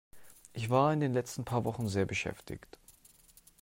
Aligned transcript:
Ich 0.53 0.71
war 0.71 0.91
in 0.91 0.99
den 0.99 1.13
letzten 1.13 1.45
paar 1.45 1.63
Wochen 1.63 1.87
sehr 1.87 2.07
beschäftigt. 2.07 2.79